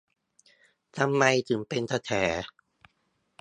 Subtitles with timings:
[0.97, 2.11] ทำไมถึงเป็นกระแส